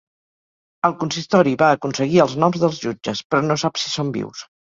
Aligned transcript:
El 0.87 0.95
consistori 1.03 1.53
va 1.63 1.67
aconseguir 1.77 2.23
els 2.25 2.33
noms 2.45 2.59
dels 2.65 2.81
jutges, 2.87 3.23
però 3.29 3.45
no 3.53 3.61
sap 3.67 3.83
si 3.85 3.95
són 3.99 4.13
vius. 4.19 4.43